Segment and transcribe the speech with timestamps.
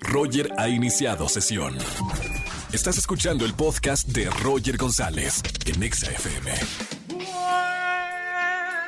[0.00, 1.76] Roger ha iniciado sesión.
[2.72, 6.52] Estás escuchando el podcast de Roger González en Exa FM.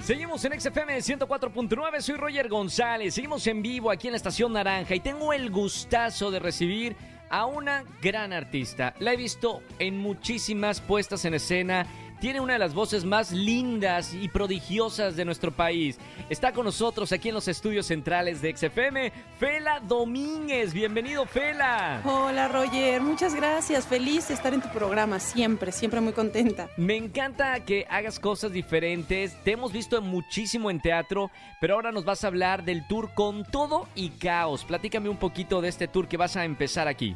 [0.03, 4.95] Seguimos en XFM 104.9, soy Roger González, seguimos en vivo aquí en la Estación Naranja
[4.95, 6.97] y tengo el gustazo de recibir
[7.29, 8.95] a una gran artista.
[8.99, 11.87] La he visto en muchísimas puestas en escena,
[12.21, 15.99] tiene una de las voces más lindas y prodigiosas de nuestro país.
[16.29, 20.75] Está con nosotros aquí en los estudios centrales de XFM, Fela Domínguez.
[20.75, 22.03] Bienvenido, Fela.
[22.05, 23.01] Hola, Roger.
[23.01, 23.87] Muchas gracias.
[23.87, 25.19] Feliz de estar en tu programa.
[25.19, 26.69] Siempre, siempre muy contenta.
[26.77, 29.35] Me encanta que hagas cosas diferentes.
[29.43, 33.45] Te hemos visto muchísimo en teatro, pero ahora nos vas a hablar del tour con
[33.45, 34.65] todo y caos.
[34.65, 37.15] Platícame un poquito de este tour que vas a empezar aquí.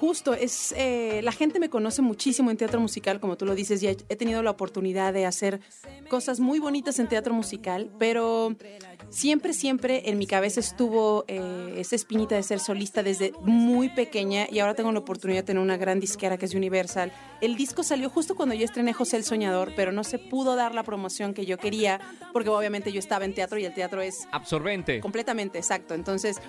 [0.00, 3.82] Justo, es eh, la gente me conoce muchísimo en teatro musical, como tú lo dices,
[3.82, 5.60] y he tenido la oportunidad de hacer
[6.08, 8.54] cosas muy bonitas en teatro musical, pero
[9.08, 14.46] siempre, siempre en mi cabeza estuvo eh, esa espinita de ser solista desde muy pequeña
[14.50, 17.12] y ahora tengo la oportunidad de tener una gran disquera que es Universal.
[17.40, 20.74] El disco salió justo cuando yo estrené José el Soñador, pero no se pudo dar
[20.74, 22.00] la promoción que yo quería
[22.32, 24.26] porque obviamente yo estaba en teatro y el teatro es...
[24.32, 25.00] Absorbente.
[25.00, 25.94] Completamente, exacto.
[25.94, 26.40] Entonces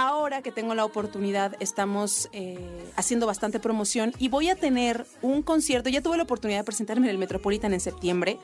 [0.00, 2.58] ahora que tengo la oportunidad, estamos eh,
[2.96, 5.90] haciendo bastante promoción y voy a tener un concierto.
[5.90, 8.38] Ya tuve la oportunidad de presentarme en el Metropolitan en septiembre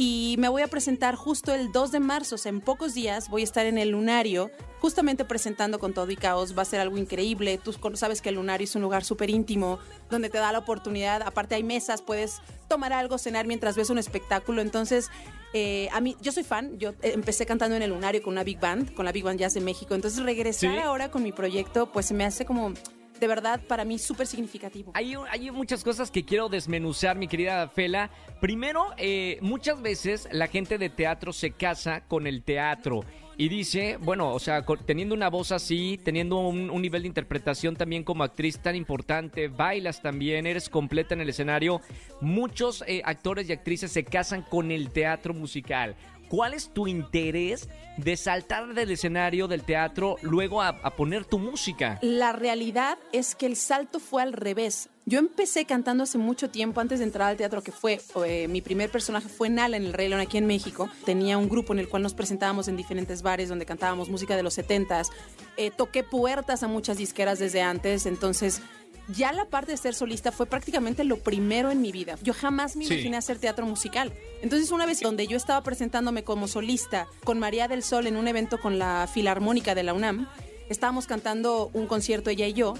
[0.00, 3.28] y me voy a presentar justo el 2 de marzo, o sea, en pocos días
[3.28, 6.78] voy a estar en el Lunario, justamente presentando con todo y caos, va a ser
[6.78, 10.52] algo increíble, tú sabes que el Lunario es un lugar súper íntimo, donde te da
[10.52, 15.10] la oportunidad, aparte hay mesas, puedes tomar algo, cenar mientras ves un espectáculo, entonces
[15.52, 18.44] eh, a mí, yo soy fan, yo eh, empecé cantando en el Lunario con una
[18.44, 20.78] big band, con la Big Band Jazz de México, entonces regresar ¿Sí?
[20.78, 22.72] ahora con mi proyecto, pues se me hace como
[23.18, 24.92] de verdad para mí súper significativo.
[24.94, 25.16] Hay,
[25.50, 28.10] muchas cosas que quiero desmenuzar, mi querida Fela.
[28.40, 33.00] Primero, eh, muchas veces la gente de teatro se casa con el teatro
[33.40, 37.76] y dice, bueno, o sea, teniendo una voz así, teniendo un, un, nivel de interpretación
[37.76, 41.80] también como actriz tan importante, bailas también, eres completa en el escenario,
[42.20, 45.94] muchos eh, actores y actrices se casan con el teatro musical.
[46.28, 51.38] ¿Cuál es tu interés de saltar del escenario del teatro luego a, a poner tu
[51.38, 51.98] música?
[52.02, 54.90] La realidad es que el salto fue al revés.
[55.08, 58.60] Yo empecé cantando hace mucho tiempo antes de entrar al teatro, que fue eh, mi
[58.60, 60.90] primer personaje fue Nala en El Rey León aquí en México.
[61.06, 64.42] Tenía un grupo en el cual nos presentábamos en diferentes bares donde cantábamos música de
[64.42, 65.08] los 70s.
[65.56, 68.60] Eh, toqué puertas a muchas disqueras desde antes, entonces
[69.08, 72.16] ya la parte de ser solista fue prácticamente lo primero en mi vida.
[72.22, 72.94] Yo jamás me Sí.
[72.94, 74.12] imaginé hacer teatro musical.
[74.42, 78.28] Entonces, una vez donde yo estaba presentándome como solista con María del Sol en un
[78.28, 80.28] evento con la Filarmónica de la UNAM,
[80.68, 82.74] estábamos cantando un concierto ella y yo.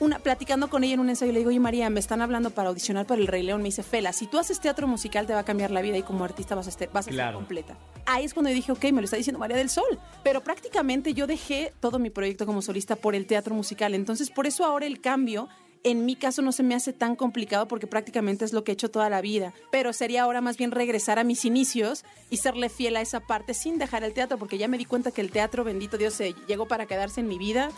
[0.00, 2.70] Una, platicando con ella en un ensayo, le digo, oye María, me están hablando para
[2.70, 3.60] audicionar para el Rey León.
[3.60, 6.02] Me dice, Fela, si tú haces teatro musical te va a cambiar la vida y
[6.02, 7.28] como artista vas a, estar, vas a Claro.
[7.30, 7.76] estar completa.
[8.06, 9.98] Ahí es cuando yo dije, ok, me lo está diciendo María del Sol.
[10.24, 13.94] Pero prácticamente yo dejé todo mi proyecto como solista por el teatro musical.
[13.94, 15.48] Entonces, por eso ahora el cambio
[15.82, 18.74] en mi caso no se me hace tan complicado porque prácticamente es lo que he
[18.74, 22.68] hecho toda la vida, pero sería ahora más bien regresar a mis inicios y serle
[22.68, 25.30] fiel a esa parte sin dejar el teatro, porque ya me di cuenta que el
[25.30, 27.70] teatro, bendito Dios, se llegó para quedarse en mi vida,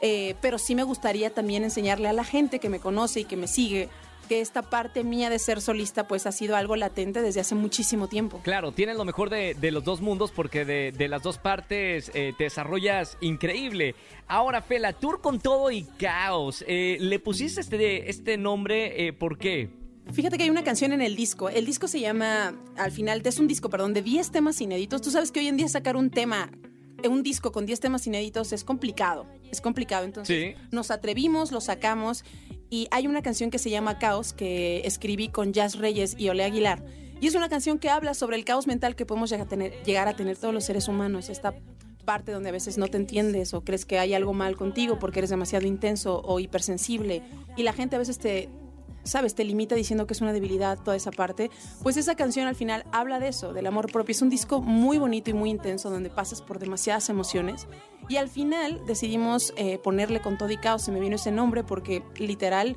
[0.00, 3.36] eh, pero sí me gustaría también enseñarle a la gente que me conoce y que
[3.36, 3.88] me sigue
[4.28, 8.06] que esta parte mía de ser solista pues ha sido algo latente desde hace muchísimo
[8.06, 8.40] tiempo.
[8.44, 12.12] Claro, tienes lo mejor de, de los dos mundos porque de, de las dos partes
[12.14, 13.96] eh, te desarrollas increíble.
[14.28, 16.64] Ahora, Fela, tour con todo y caos.
[16.68, 19.04] Eh, ¿Le pusiste este, este nombre?
[19.08, 19.68] eh, ¿Por qué?
[20.12, 21.48] Fíjate que hay una canción en el disco.
[21.48, 25.02] El disco se llama, al final, es un disco, perdón, de 10 temas inéditos.
[25.02, 26.52] Tú sabes que hoy en día sacar un tema,
[27.08, 29.26] un disco con 10 temas inéditos es complicado.
[29.50, 30.04] Es complicado.
[30.04, 30.62] Entonces, Sí.
[30.70, 32.24] nos atrevimos, lo sacamos.
[32.68, 36.44] Y hay una canción que se llama Caos, que escribí con Jazz Reyes y Ole
[36.44, 36.84] Aguilar.
[37.20, 39.82] Y es una canción que habla sobre el caos mental que podemos llegar a tener,
[39.84, 41.28] llegar a tener todos los seres humanos.
[41.28, 41.54] Esta
[42.04, 45.18] parte donde a veces no te entiendes o crees que hay algo mal contigo porque
[45.20, 47.22] eres demasiado intenso o hipersensible.
[47.56, 48.48] Y la gente a veces te,
[49.02, 51.50] sabes, te limita diciendo que es una debilidad toda esa parte,
[51.82, 54.12] pues esa canción al final habla de eso, del amor propio.
[54.12, 57.66] Es un disco muy bonito y muy intenso donde pasas por demasiadas emociones.
[58.08, 61.62] Y al final decidimos eh, ponerle con todo y caos, se me vino ese nombre
[61.62, 62.76] porque literal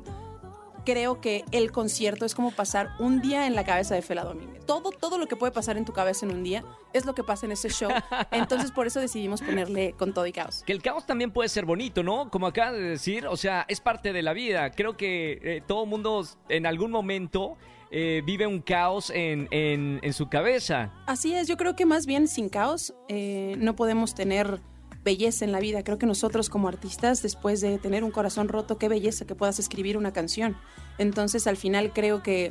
[0.84, 4.64] creo que el concierto es como pasar un día en la cabeza de Fela Domínguez.
[4.66, 7.24] Todo, todo lo que puede pasar en tu cabeza en un día es lo que
[7.24, 7.90] pasa en ese show.
[8.30, 10.62] Entonces por eso decidimos ponerle con todo y caos.
[10.66, 12.30] Que el caos también puede ser bonito, ¿no?
[12.30, 14.70] Como acabas de decir, o sea, es parte de la vida.
[14.70, 17.56] Creo que eh, todo mundo en algún momento
[17.90, 20.92] eh, vive un caos en, en- en su cabeza.
[21.06, 24.60] Así es, yo creo que más bien sin caos eh, no podemos tener
[25.04, 25.84] belleza en la vida.
[25.84, 29.58] Creo que nosotros como artistas, después de tener un corazón roto, qué belleza que puedas
[29.58, 30.56] escribir una canción.
[30.98, 32.50] Entonces al final creo que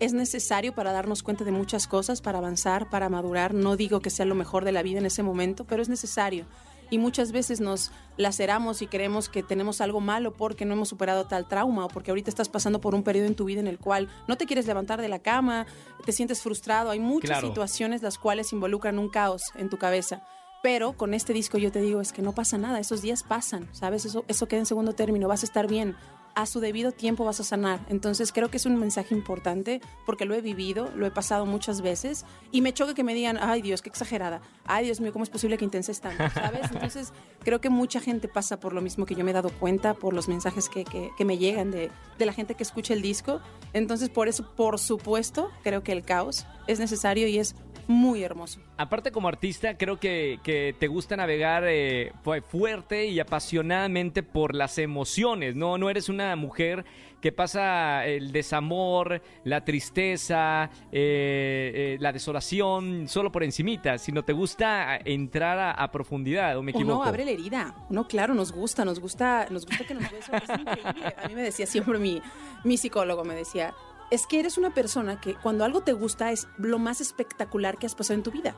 [0.00, 3.54] es necesario para darnos cuenta de muchas cosas, para avanzar, para madurar.
[3.54, 6.44] No digo que sea lo mejor de la vida en ese momento, pero es necesario.
[6.90, 11.24] Y muchas veces nos laceramos y creemos que tenemos algo malo porque no hemos superado
[11.26, 13.78] tal trauma o porque ahorita estás pasando por un periodo en tu vida en el
[13.78, 15.66] cual no te quieres levantar de la cama,
[16.04, 16.90] te sientes frustrado.
[16.90, 17.48] Hay muchas Claro.
[17.48, 20.22] situaciones las cuales involucran un caos en tu cabeza.
[20.62, 23.68] Pero con este disco yo te digo, es que no pasa nada, esos días pasan,
[23.72, 24.04] ¿sabes?
[24.04, 25.96] Eso, eso queda en segundo término, vas a estar bien.
[26.34, 27.84] A su debido tiempo vas a sanar.
[27.90, 31.82] Entonces creo que es un mensaje importante porque lo he vivido, lo he pasado muchas
[31.82, 34.40] veces y me choca que me digan, ay Dios, qué exagerada.
[34.64, 36.24] Ay Dios mío, ¿cómo es posible que intenses tanto?
[36.32, 36.70] ¿Sabes?
[36.72, 39.92] Entonces creo que mucha gente pasa por lo mismo que yo me he dado cuenta,
[39.92, 43.02] por los mensajes que, que- que me llegan de, de la gente que escucha el
[43.02, 43.40] disco.
[43.74, 47.56] Entonces por eso, por supuesto, creo que el caos es necesario y es
[47.88, 48.60] muy hermoso.
[48.76, 54.54] Aparte como artista, creo que, que te gusta navegar eh, fu- fuerte y apasionadamente por
[54.54, 55.78] las emociones, ¿no?
[55.78, 56.84] No eres una mujer
[57.20, 64.32] que pasa el desamor, la tristeza, eh, eh, la desolación solo por encimita, sino te
[64.32, 66.96] gusta entrar a, a profundidad, ¿o me equivoco?
[66.96, 67.74] Uno abre la herida.
[67.90, 70.32] Uno, claro, nos gusta, nos gusta, nos gusta que nos beso.
[70.34, 71.14] Es increíble.
[71.22, 72.20] A mí me decía siempre mi,
[72.64, 73.72] mi psicólogo, me decía,
[74.12, 77.86] es que eres una persona que cuando algo te gusta es lo más espectacular que
[77.86, 78.54] has pasado en tu vida.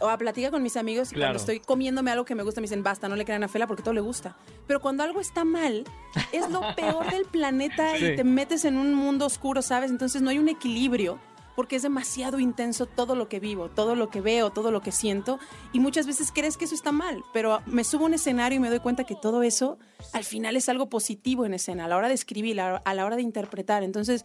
[0.00, 1.28] O a platica con mis amigos y Claro.
[1.30, 3.66] cuando estoy comiéndome algo que me gusta me dicen, basta, no le crean a Fela
[3.66, 4.36] porque todo le gusta.
[4.66, 5.84] Pero cuando algo está mal,
[6.32, 8.04] es lo peor del planeta Sí.
[8.06, 9.90] y te metes en un mundo oscuro, ¿sabes?
[9.90, 11.18] Entonces no hay un equilibrio
[11.56, 14.92] porque es demasiado intenso todo lo que vivo, todo lo que veo, todo lo que
[14.92, 15.40] siento
[15.72, 18.60] y muchas veces crees que eso está mal, pero me subo a un escenario y
[18.60, 19.76] me doy cuenta que todo eso
[20.12, 23.16] al final es algo positivo en escena, a la hora de escribir, a la hora
[23.16, 23.82] de interpretar.
[23.82, 24.24] Entonces,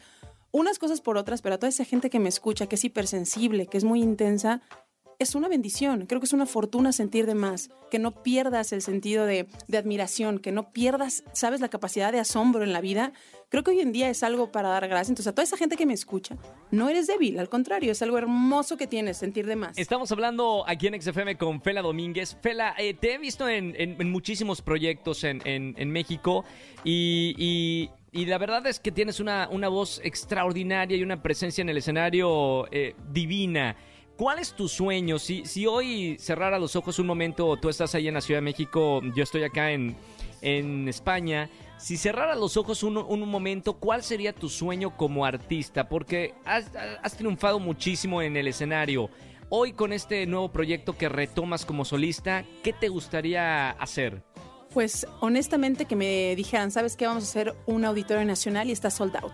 [0.53, 3.65] unas cosas por otras, pero a toda esa gente que me escucha, que es hipersensible,
[3.67, 4.62] que es muy intensa,
[5.19, 6.05] es una bendición.
[6.07, 9.77] Creo que es una fortuna sentir de más, que no pierdas el sentido de, de
[9.77, 13.13] admiración, que no pierdas, sabes, la capacidad de asombro en la vida.
[13.50, 15.10] Creo que hoy en día es algo para dar gracias.
[15.10, 16.36] Entonces, a toda esa gente que me escucha,
[16.72, 19.77] no eres débil, al contrario, es algo hermoso que tienes, sentir de más.
[19.77, 22.36] Estamos hablando aquí en XFM con Fela Domínguez.
[22.41, 26.43] Fela, eh, te he visto en, en- en muchísimos proyectos en, en- México
[26.83, 31.63] y, y- y la verdad es que tienes una, una voz extraordinaria y una presencia
[31.63, 33.75] en el escenario eh, divina.
[34.15, 35.17] ¿Cuál es tu sueño?
[35.17, 38.43] Si, si hoy cerrara los ojos un momento, tú estás ahí en la Ciudad de
[38.43, 39.98] México, yo estoy acá en,
[40.41, 41.50] en España.
[41.77, 45.89] Si cerrara los ojos un, un momento, ¿cuál sería tu sueño como artista?
[45.89, 49.10] Porque has, has triunfado muchísimo en el escenario.
[49.50, 54.22] Hoy con este nuevo proyecto que retomas como solista, ¿qué te gustaría hacer?
[54.73, 57.05] Pues honestamente que me dijeran, ¿sabes qué?
[57.05, 59.33] Vamos a hacer un auditorio nacional y está sold out.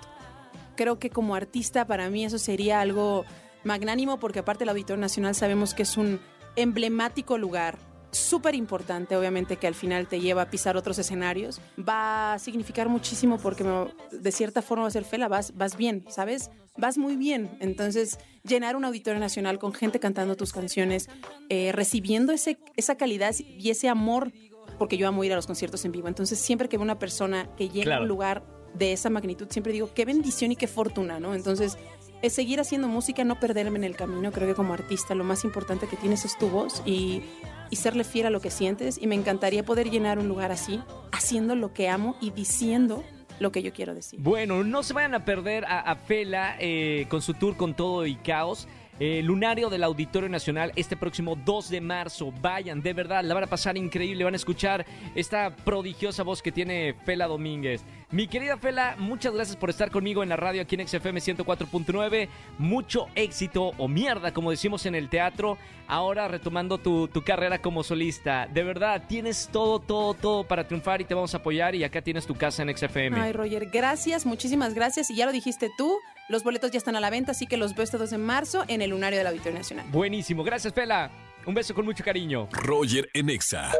[0.75, 3.25] Creo que como artista para mí eso sería algo
[3.63, 6.19] magnánimo porque aparte el Auditorio Nacional sabemos que es un
[6.55, 7.77] emblemático lugar
[8.11, 12.89] súper importante, obviamente, que al final te lleva a pisar otros escenarios, va a significar
[12.89, 13.63] muchísimo porque
[14.11, 16.49] de cierta forma va a ser Fela, vas, vas bien, ¿sabes?
[16.77, 17.57] Vas muy bien.
[17.59, 21.07] Entonces, llenar un auditorio nacional con gente cantando tus canciones,
[21.49, 24.31] eh, recibiendo ese, esa calidad y ese amor,
[24.79, 26.07] porque yo amo ir a los conciertos en vivo.
[26.07, 28.43] Entonces, siempre que veo una persona que llega a un lugar
[28.73, 31.35] de esa magnitud, siempre digo, qué bendición y qué fortuna, ¿no?
[31.35, 31.77] Entonces,
[32.21, 34.31] es seguir haciendo música, no perderme en el camino.
[34.31, 37.21] Creo que como artista lo más importante que tienes es tu voz y,
[37.69, 38.97] y, serle fiel a lo que sientes.
[39.01, 40.81] Y me encantaría poder llenar un lugar así,
[41.11, 43.03] haciendo lo que amo y diciendo
[43.39, 44.19] lo que yo quiero decir.
[44.21, 48.05] Bueno, no se vayan a perder a, a Fela eh, con su tour con todo
[48.05, 48.67] y caos.
[48.99, 52.33] Eh, lunario del Auditorio Nacional este próximo 2 de marzo.
[52.41, 54.25] Vayan, de verdad, la van a pasar increíble.
[54.25, 57.81] Van a escuchar esta prodigiosa voz que tiene Fela Domínguez.
[58.11, 62.27] Mi querida Fela, muchas gracias por estar conmigo en la radio aquí en XFM 104.9.
[62.57, 65.57] Mucho éxito o mierda, como decimos en el teatro.
[65.87, 68.47] Ahora retomando tu, tu carrera como solista.
[68.47, 71.73] De verdad, tienes todo, todo, todo para triunfar y te vamos a apoyar.
[71.73, 73.17] Y acá tienes tu casa en XFM.
[73.17, 75.09] Ay, Roger, gracias, muchísimas gracias.
[75.09, 75.95] Y ya lo dijiste tú.
[76.29, 78.63] Los boletos ya están a la venta, así que los veo este 2 de marzo
[78.67, 79.87] en el lunario del Auditorio Nacional.
[79.89, 81.09] Buenísimo, gracias Fela.
[81.47, 82.47] Un beso con mucho cariño.
[82.51, 83.71] Roger Enexa.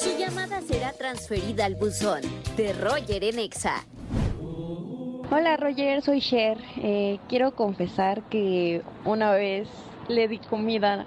[0.00, 2.22] Su llamada será transferida al buzón
[2.56, 3.86] de Roger Enexa.
[5.30, 6.58] Hola Roger, soy Cher.
[6.78, 9.68] Eh, quiero confesar que una vez
[10.08, 11.06] le di comida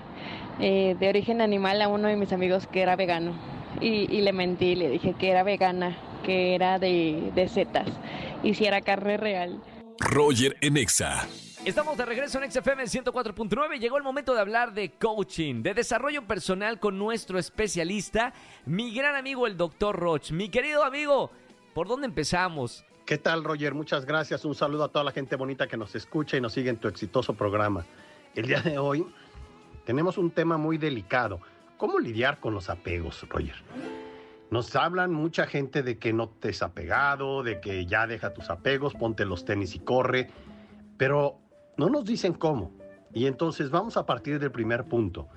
[0.62, 3.34] eh, de origen animal a uno de mis amigos que era vegano.
[3.82, 7.88] Y, y le mentí, le dije que era vegana, que era de, de setas
[8.44, 9.62] y si era carne real.
[10.00, 11.28] Roger Enexa.
[11.66, 13.80] Estamos de regreso en XFM 104.9.
[13.80, 18.34] Llegó el momento de hablar de coaching, de desarrollo personal con nuestro especialista,
[18.66, 20.32] mi gran amigo el doctor Roch.
[20.32, 21.32] Mi querido amigo,
[21.74, 22.86] ¿por dónde empezamos?
[23.06, 23.74] ¿Qué tal, Roger?
[23.74, 24.46] Muchas gracias.
[24.46, 26.88] Un saludo a toda la gente bonita que nos escucha y nos sigue en tu
[26.88, 27.86] exitoso programa.
[28.36, 29.06] El día de hoy
[29.84, 31.42] tenemos un tema muy delicado.
[31.76, 33.56] ¿Cómo lidiar con los apegos, Roger?
[34.52, 38.50] Nos hablan mucha gente de que no te has apegado, de que ya deja tus
[38.50, 40.30] apegos, ponte los tenis y corre,
[40.98, 41.38] pero
[41.78, 42.72] no nos dicen cómo.
[43.14, 45.28] Y entonces vamos a partir del primer punto.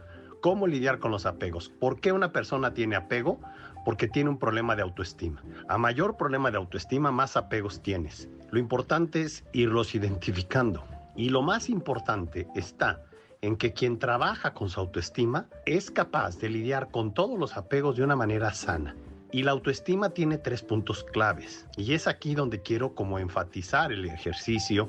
[0.40, 1.68] ¿Cómo lidiar con los apegos?
[1.68, 3.38] ¿Por qué una persona tiene apego?
[3.84, 5.42] Porque tiene un problema de autoestima.
[5.68, 8.28] A mayor problema de autoestima, más apegos tienes.
[8.50, 10.84] Lo importante es irlos identificando.
[11.14, 13.02] Y lo más importante está
[13.42, 17.96] en que quien trabaja con su autoestima es capaz de lidiar con todos los apegos
[17.96, 18.96] de una manera sana.
[19.32, 21.66] Y la autoestima tiene tres puntos claves.
[21.78, 24.88] Y es aquí donde quiero como enfatizar el ejercicio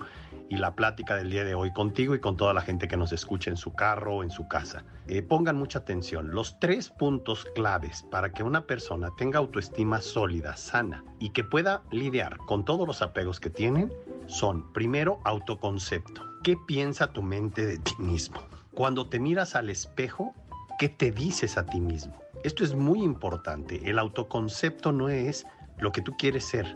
[0.50, 3.14] y la plática del día de hoy contigo y con toda la gente que nos
[3.14, 4.84] escucha en su carro o en su casa.
[5.08, 6.32] Eh, pongan mucha atención.
[6.32, 11.82] Los tres puntos claves para que una persona tenga autoestima sólida, sana y que pueda
[11.92, 13.94] lidiar con todos los apegos que tienen
[14.28, 16.22] son, primero, autoconcepto.
[16.44, 18.42] ¿Qué piensa tu mente de ti mismo?
[18.74, 20.34] Cuando te miras al espejo,
[20.80, 22.23] ¿qué te dices a ti mismo?
[22.44, 23.90] Esto es muy importante.
[23.90, 25.48] El autoconcepto no es
[25.80, 26.76] lo que tú quieres ser,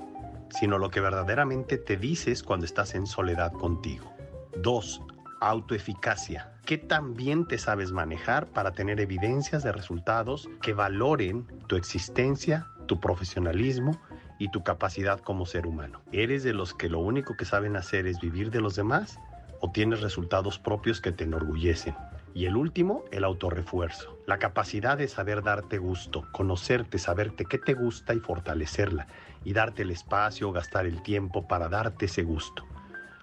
[0.50, 4.14] sino lo que verdaderamente te dices cuando estás en soledad contigo.
[4.62, 5.02] Dos,
[5.42, 6.54] autoeficacia.
[6.66, 12.68] ¿Qué tan bien te sabes manejar para tener evidencias de resultados que valoren tu existencia,
[12.86, 14.00] tu profesionalismo
[14.40, 16.02] y tu capacidad como ser humano?
[16.14, 19.20] ¿Eres de los que lo único que saben hacer es vivir de los demás
[19.60, 21.96] o tienes resultados propios que te enorgullecen?
[22.38, 24.16] Y el último, el autorrefuerzo.
[24.28, 29.08] La capacidad de saber darte gusto, conocerte, saberte qué te gusta y fortalecerla.
[29.44, 32.64] Y darte el espacio, gastar el tiempo para darte ese gusto.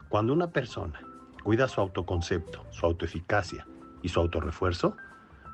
[0.09, 1.01] Cuando una persona
[1.45, 3.69] cuida su autoconcepto, su autoeficacia
[4.03, 4.97] y su autorrefuerzo,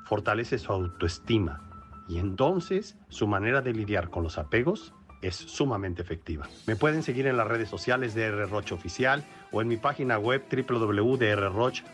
[0.05, 1.61] fortalece su autoestima.
[2.09, 4.91] Y entonces su manera de lidiar con los apegos
[5.21, 6.49] es sumamente efectiva.
[6.65, 8.45] Me pueden seguir en las redes sociales de R.
[8.47, 11.85] Roche Oficial o en mi página web www.drroch.mx.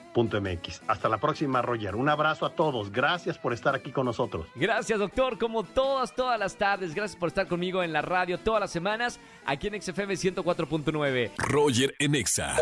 [0.88, 1.96] Hasta la próxima, Roger.
[1.96, 2.92] Un abrazo a todos.
[2.92, 4.48] Gracias por estar aquí con nosotros.
[4.56, 5.38] Gracias, doctor.
[5.38, 6.96] Como todas, todas las tardes.
[6.96, 11.32] Gracias por estar conmigo en la radio todas las semanas aquí en XFM 104.9.
[11.38, 12.56] Roger Enexa.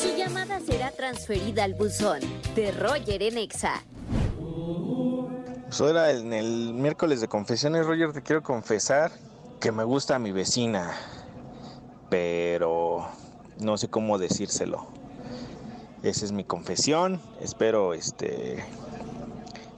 [0.00, 2.20] Su llamada será transferida al buzón
[2.54, 3.84] de Roger Enexa.
[5.68, 9.12] Pues ahora en el miércoles de confesiones, Roger, te quiero confesar
[9.60, 10.94] que me gusta mi vecina,
[12.08, 13.06] pero
[13.60, 14.86] no sé cómo decírselo.
[16.02, 17.20] Esa es mi confesión.
[17.42, 18.64] Espero este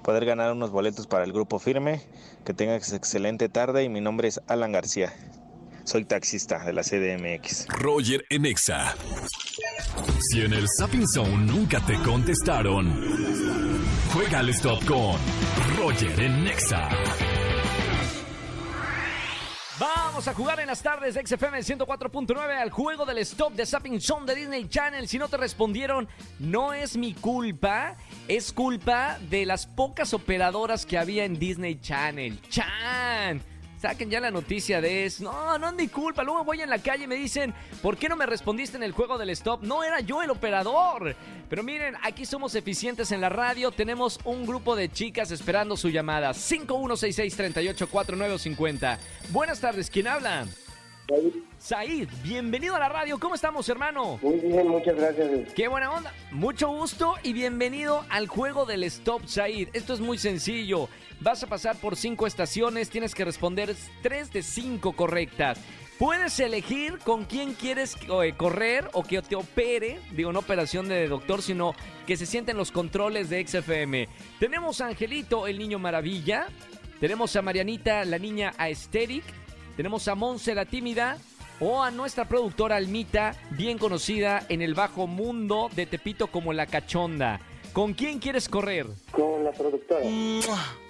[0.04, 2.02] poder ganar unos boletos para el grupo firme.
[2.44, 5.12] Que tengas excelente tarde y mi nombre es Alan García.
[5.82, 7.66] Soy taxista de la CDMX.
[7.66, 8.94] Roger en Exa.
[10.30, 12.94] Si en el Sapping Zone nunca te contestaron,
[14.12, 15.16] juega al stop con
[15.80, 16.90] Roger en Exa.
[19.78, 23.98] Vamos a jugar en las tardes de XFM 104.9 al juego del stop de Sapping
[23.98, 25.08] Zone de Disney Channel.
[25.08, 26.06] Si no te respondieron,
[26.38, 27.96] no es mi culpa,
[28.28, 32.38] es culpa de las pocas operadoras que había en Disney Channel.
[32.50, 33.40] ¡Chan!
[33.80, 35.24] Saquen ya la noticia de eso.
[35.24, 36.22] No, no es mi culpa.
[36.22, 38.92] Luego voy en la calle y me dicen, ¿por qué no me respondiste en el
[38.92, 39.62] juego del stop?
[39.62, 41.16] No era yo el operador.
[41.48, 43.70] Pero miren, aquí somos eficientes en la radio.
[43.70, 46.32] Tenemos un grupo de chicas esperando su llamada.
[46.32, 48.98] 5166-384950.
[49.30, 50.46] Buenas tardes, ¿quién habla?
[51.58, 53.18] Said, bienvenido a la radio.
[53.18, 54.18] ¿Cómo estamos, hermano?
[54.22, 55.52] Muy bien, muchas gracias.
[55.54, 56.12] Qué buena onda.
[56.30, 59.68] Mucho gusto y bienvenido al juego del Stop Said.
[59.72, 60.88] Esto es muy sencillo.
[61.20, 65.58] Vas a pasar por cinco estaciones, tienes que responder tres de cinco correctas.
[65.98, 71.06] Puedes elegir con quién quieres eh, correr o que te opere, digo, no operación de
[71.08, 71.74] doctor, sino
[72.06, 74.08] que se sienten los controles de XFM.
[74.38, 76.46] Tenemos a Angelito, el niño maravilla.
[77.00, 79.24] Tenemos a Marianita, la niña aesthetic.
[79.76, 81.18] Tenemos a Monse, la tímida.
[81.60, 86.64] O a nuestra productora Almita, bien conocida en el bajo mundo de Tepito como la
[86.64, 87.40] cachonda.
[87.72, 88.86] ¿Con quién quieres correr?
[89.12, 90.02] Con la productora.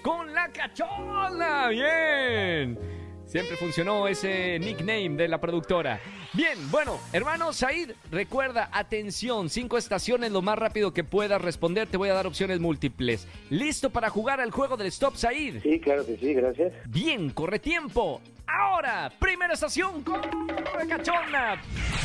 [0.02, 1.68] ¡Con la cachonda!
[1.68, 2.78] ¡Bien!
[3.26, 6.00] Siempre funcionó ese nickname de la productora.
[6.32, 11.86] Bien, bueno, hermano Said, recuerda, atención, cinco estaciones lo más rápido que puedas responder.
[11.86, 13.28] Te voy a dar opciones múltiples.
[13.50, 15.62] ¿Listo para jugar al juego del Stop, Said?
[15.62, 16.72] Sí, claro que sí, gracias.
[16.88, 18.20] Bien, corre tiempo.
[18.46, 21.60] Ahora, primera estación con la cachonda.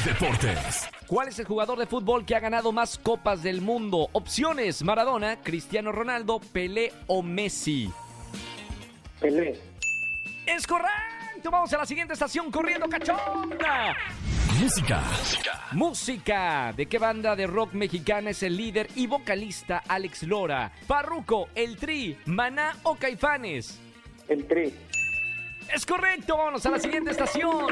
[0.05, 0.89] Deportes.
[1.07, 4.09] ¿Cuál es el jugador de fútbol que ha ganado más copas del mundo?
[4.11, 7.91] Opciones: Maradona, Cristiano Ronaldo, Pelé o Messi.
[9.19, 9.59] Pelé.
[10.45, 11.51] Es correcto.
[11.51, 13.95] Vamos a la siguiente estación corriendo cachonda.
[14.59, 15.03] Música.
[15.73, 16.73] Música.
[16.75, 20.71] ¿De qué banda de rock mexicana es el líder y vocalista Alex Lora?
[20.87, 23.79] Parruco, El Tri, Maná o Caifanes.
[24.27, 24.73] El tri.
[25.71, 26.37] Es correcto.
[26.37, 27.67] Vámonos a la siguiente estación.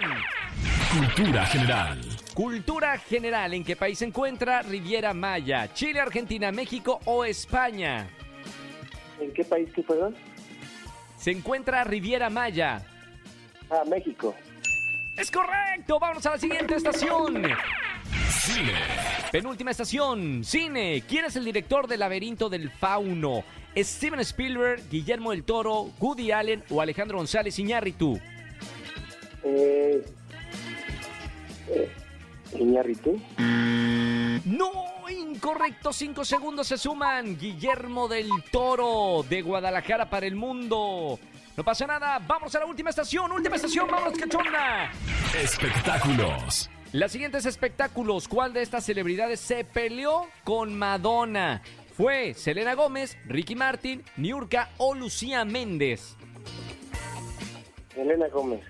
[0.93, 1.99] Cultura general.
[2.33, 3.53] Cultura general.
[3.53, 5.71] ¿En qué país se encuentra Riviera Maya?
[5.73, 8.09] ¿Chile, Argentina, México o España?
[9.19, 10.15] ¿En qué país que perdón?
[11.17, 12.81] Se encuentra Riviera Maya.
[13.69, 14.35] Ah, México.
[15.15, 15.99] Es correcto.
[15.99, 17.43] Vámonos a la siguiente estación.
[18.29, 18.73] Cine.
[19.31, 21.03] Penúltima estación, cine.
[21.07, 23.43] ¿Quién es el director del laberinto del fauno?
[23.75, 28.19] ¿Steven Spielberg, Guillermo del Toro, Woody Allen o Alejandro González Iñárritu?
[29.43, 30.05] Eh,
[31.69, 31.91] eh,
[32.59, 33.19] Iñárritu.
[34.45, 34.71] No,
[35.09, 35.93] incorrecto.
[35.93, 37.37] Cinco segundos se suman.
[37.37, 41.19] Guillermo del Toro, de Guadalajara para el mundo.
[41.55, 42.19] No pasa nada.
[42.19, 43.31] Vamos a la última estación.
[43.31, 43.87] Última estación.
[43.89, 44.91] Vamos, cachonda.
[45.39, 46.69] Espectáculos.
[46.91, 48.27] Las siguientes espectáculos.
[48.27, 51.61] ¿Cuál de estas celebridades se peleó con Madonna?
[51.95, 56.17] ¿Fue Selena Gómez, Ricky Martin, Niurka o Lucía Méndez?
[57.95, 58.61] Elena Gómez.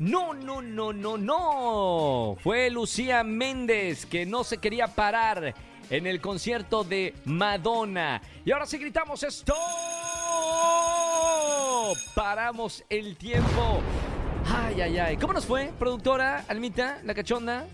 [0.00, 2.36] No, no, no, no, no.
[2.42, 5.54] Fue Lucía Méndez que no se quería parar
[5.90, 8.22] en el concierto de Madonna.
[8.42, 9.54] Y ahora sí gritamos esto.
[12.14, 13.82] Paramos el tiempo.
[14.46, 15.16] Ay, ay, ay.
[15.18, 17.66] ¿Cómo nos fue, productora Almita, la cachonda?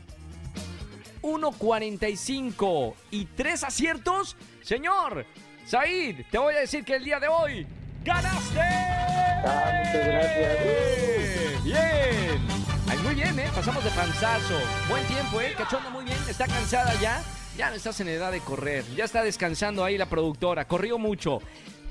[1.22, 4.36] 1.45 y tres aciertos.
[4.62, 5.24] Señor,
[5.64, 7.68] Said, te voy a decir que el día de hoy
[8.02, 9.05] ganaste.
[9.44, 11.64] Ah, muchas gracias.
[11.64, 12.40] Bien.
[12.88, 13.48] Ay, muy bien, ¿eh?
[13.54, 14.58] Pasamos de panzazo.
[14.88, 15.54] Buen tiempo, ¿eh?
[15.56, 16.18] Cachonda muy bien.
[16.28, 17.22] Está cansada ya.
[17.56, 18.84] Ya no estás en edad de correr.
[18.94, 20.66] Ya está descansando ahí la productora.
[20.66, 21.40] Corrió mucho.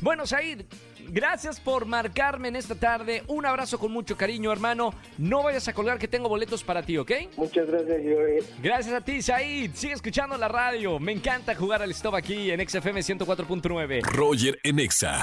[0.01, 0.61] Bueno, Said,
[1.07, 3.23] gracias por marcarme en esta tarde.
[3.27, 4.93] Un abrazo con mucho cariño, hermano.
[5.17, 7.11] No vayas a colgar que tengo boletos para ti, ¿ok?
[7.37, 8.45] Muchas gracias, Joel.
[8.61, 9.71] Gracias a ti, Said.
[9.73, 10.99] Sigue escuchando la radio.
[10.99, 14.01] Me encanta jugar al stop aquí en XFM 104.9.
[14.03, 15.21] Roger en Exa.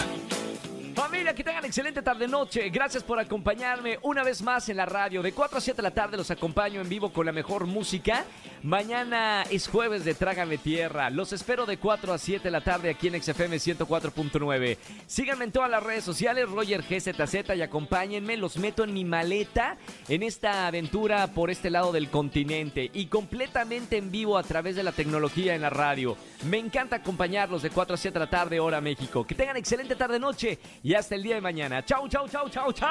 [1.36, 2.68] Que tengan excelente tarde-noche.
[2.68, 5.22] Gracias por acompañarme una vez más en la radio.
[5.22, 8.26] De 4 a 7 de la tarde los acompaño en vivo con la mejor música.
[8.62, 11.08] Mañana es jueves de Trágame Tierra.
[11.08, 14.76] Los espero de 4 a 7 de la tarde aquí en XFM 104.9.
[15.06, 18.36] Síganme en todas las redes sociales, Roger GZZ, y acompáñenme.
[18.36, 23.96] Los meto en mi maleta en esta aventura por este lado del continente y completamente
[23.96, 26.16] en vivo a través de la tecnología en la radio.
[26.44, 29.26] Me encanta acompañarlos de 4 a 7 de la tarde, hora México.
[29.26, 31.84] Que tengan excelente tarde-noche y hasta el día de mañana.
[31.84, 32.88] Chau, chau, chau, chau, chau.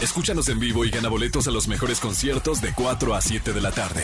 [0.00, 3.60] Escúchanos en vivo y gana boletos a los mejores conciertos de 4 a 7 de
[3.60, 4.02] la tarde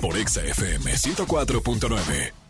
[0.00, 2.45] por Exa FM 104.9.